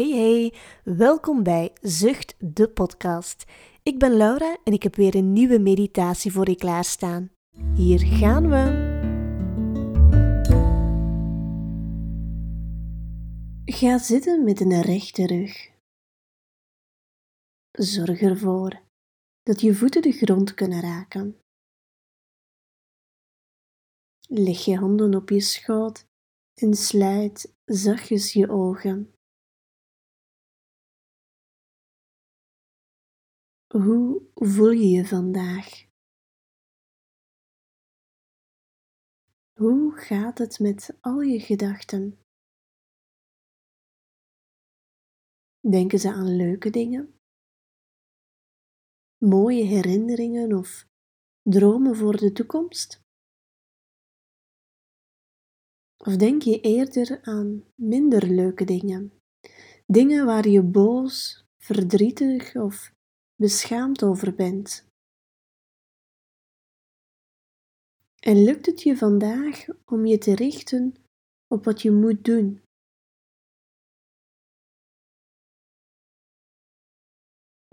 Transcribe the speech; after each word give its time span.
Hey 0.00 0.10
hey, 0.10 0.54
welkom 0.84 1.42
bij 1.42 1.72
Zucht 1.80 2.34
de 2.38 2.68
podcast. 2.68 3.44
Ik 3.82 3.98
ben 3.98 4.16
Laura 4.16 4.58
en 4.64 4.72
ik 4.72 4.82
heb 4.82 4.96
weer 4.96 5.14
een 5.14 5.32
nieuwe 5.32 5.58
meditatie 5.58 6.32
voor 6.32 6.48
je 6.48 6.56
klaarstaan. 6.56 7.30
Hier 7.74 7.98
gaan 7.98 8.48
we. 8.48 8.64
Ga 13.64 13.98
zitten 13.98 14.44
met 14.44 14.60
een 14.60 14.82
rechte 14.82 15.26
rug. 15.26 15.70
Zorg 17.70 18.20
ervoor 18.20 18.82
dat 19.42 19.60
je 19.60 19.74
voeten 19.74 20.02
de 20.02 20.12
grond 20.12 20.54
kunnen 20.54 20.80
raken. 20.80 21.36
Leg 24.28 24.64
je 24.64 24.76
handen 24.76 25.14
op 25.14 25.28
je 25.28 25.40
schoot 25.40 26.06
en 26.54 26.74
sluit 26.74 27.54
zachtjes 27.64 28.32
je 28.32 28.50
ogen. 28.50 29.14
Hoe 33.76 34.30
voel 34.34 34.70
je 34.70 34.88
je 34.88 35.06
vandaag? 35.06 35.86
Hoe 39.52 39.92
gaat 39.96 40.38
het 40.38 40.58
met 40.58 40.98
al 41.00 41.20
je 41.20 41.40
gedachten? 41.40 42.18
Denken 45.60 45.98
ze 45.98 46.12
aan 46.12 46.36
leuke 46.36 46.70
dingen? 46.70 47.20
Mooie 49.18 49.64
herinneringen 49.64 50.58
of 50.58 50.88
dromen 51.42 51.96
voor 51.96 52.16
de 52.16 52.32
toekomst? 52.32 53.02
Of 55.96 56.16
denk 56.16 56.42
je 56.42 56.60
eerder 56.60 57.22
aan 57.22 57.64
minder 57.74 58.26
leuke 58.26 58.64
dingen? 58.64 59.12
Dingen 59.86 60.26
waar 60.26 60.48
je 60.48 60.62
boos, 60.62 61.46
verdrietig 61.58 62.56
of 62.56 62.98
beschaamd 63.40 64.02
over 64.02 64.34
bent. 64.34 64.86
En 68.18 68.44
lukt 68.44 68.66
het 68.66 68.82
je 68.82 68.96
vandaag 68.96 69.66
om 69.84 70.06
je 70.06 70.18
te 70.18 70.34
richten 70.34 70.94
op 71.46 71.64
wat 71.64 71.82
je 71.82 71.90
moet 71.90 72.24
doen? 72.24 72.62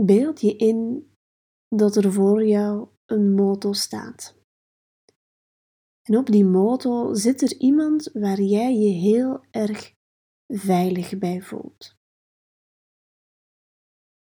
Beeld 0.00 0.40
je 0.40 0.56
in 0.56 1.10
dat 1.68 1.96
er 1.96 2.12
voor 2.12 2.44
jou 2.44 2.88
een 3.04 3.34
moto 3.34 3.72
staat. 3.72 4.34
En 6.02 6.16
op 6.16 6.26
die 6.26 6.44
moto 6.44 7.14
zit 7.14 7.42
er 7.42 7.56
iemand 7.58 8.10
waar 8.12 8.40
jij 8.40 8.74
je 8.74 8.92
heel 8.92 9.44
erg 9.50 9.94
veilig 10.46 11.18
bij 11.18 11.42
voelt. 11.42 11.96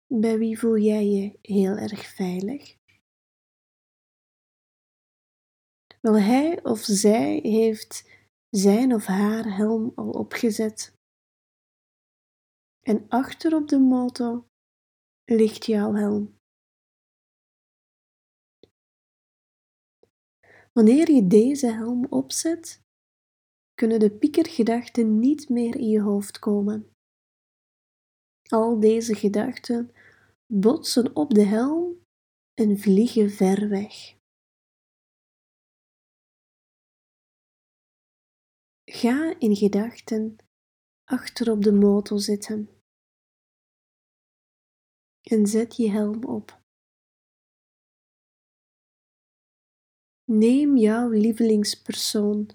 Bij 0.09 0.39
wie 0.39 0.59
voel 0.59 0.79
jij 0.79 1.07
je 1.07 1.39
heel 1.43 1.77
erg 1.77 2.07
veilig? 2.07 2.77
Wel, 6.01 6.15
hij 6.15 6.65
of 6.65 6.79
zij 6.79 7.39
heeft 7.43 8.11
zijn 8.51 8.95
of 8.95 9.05
haar 9.05 9.57
helm 9.57 9.93
al 9.95 10.11
opgezet. 10.11 10.95
En 12.81 13.09
achter 13.09 13.55
op 13.55 13.69
de 13.69 13.79
moto 13.79 14.49
ligt 15.25 15.67
jouw 15.67 15.93
helm. 15.93 16.39
Wanneer 20.73 21.11
je 21.11 21.27
deze 21.27 21.73
helm 21.73 22.07
opzet, 22.07 22.83
kunnen 23.75 23.99
de 23.99 24.11
piekergedachten 24.11 25.19
niet 25.19 25.49
meer 25.49 25.77
in 25.77 25.89
je 25.89 26.01
hoofd 26.01 26.39
komen. 26.39 26.96
Al 28.47 28.81
deze 28.81 29.15
gedachten 29.15 29.93
botsen 30.47 31.17
op 31.17 31.35
de 31.35 31.45
helm 31.45 32.05
en 32.55 32.79
vliegen 32.79 33.31
ver 33.31 33.69
weg. 33.69 34.15
Ga 38.85 39.39
in 39.39 39.57
gedachten 39.57 40.37
achter 41.05 41.51
op 41.51 41.63
de 41.63 41.73
motor 41.73 42.21
zitten 42.21 42.71
en 45.23 45.47
zet 45.47 45.77
je 45.77 45.91
helm 45.91 46.25
op. 46.25 46.61
Neem 50.25 50.77
jouw 50.77 51.09
lievelingspersoon 51.09 52.51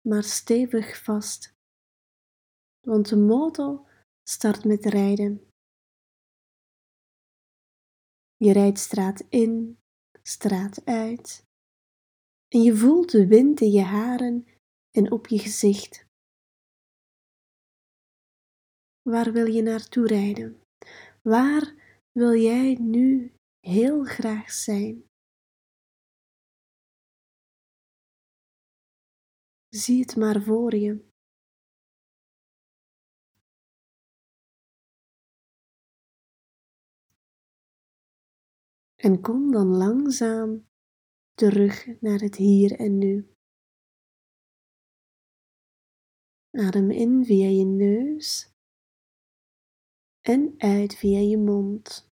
maar 0.00 0.24
stevig 0.24 1.02
vast, 1.02 1.54
want 2.80 3.08
de 3.08 3.16
motor 3.16 3.89
start 4.30 4.64
met 4.64 4.84
rijden. 4.84 5.50
Je 8.36 8.52
rijdt 8.52 8.78
straat 8.78 9.20
in, 9.28 9.78
straat 10.22 10.84
uit. 10.84 11.44
En 12.48 12.62
je 12.62 12.76
voelt 12.76 13.10
de 13.10 13.26
wind 13.26 13.60
in 13.60 13.70
je 13.70 13.82
haren 13.82 14.46
en 14.90 15.10
op 15.12 15.26
je 15.26 15.38
gezicht. 15.38 16.04
Waar 19.02 19.32
wil 19.32 19.46
je 19.46 19.62
naartoe 19.62 20.06
rijden? 20.06 20.62
Waar 21.22 21.74
wil 22.12 22.34
jij 22.34 22.74
nu 22.74 23.32
heel 23.60 24.04
graag 24.04 24.50
zijn? 24.50 25.04
Zie 29.68 30.00
het 30.00 30.16
maar 30.16 30.42
voor 30.42 30.74
je. 30.74 31.09
En 39.00 39.20
kom 39.20 39.52
dan 39.52 39.66
langzaam 39.66 40.68
terug 41.34 42.00
naar 42.00 42.20
het 42.20 42.36
hier 42.36 42.78
en 42.78 42.98
nu. 42.98 43.34
Adem 46.50 46.90
in 46.90 47.24
via 47.24 47.48
je 47.48 47.64
neus 47.64 48.54
en 50.20 50.54
uit 50.58 50.94
via 50.94 51.18
je 51.18 51.38
mond. 51.38 52.12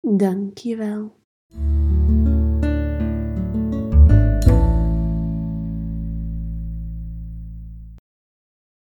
Dank 0.00 0.58
je 0.58 0.76
wel. 0.76 1.20